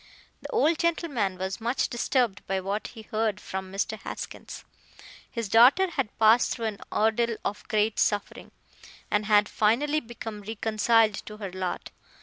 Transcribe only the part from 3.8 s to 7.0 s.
Haskins. His daughter had passed through an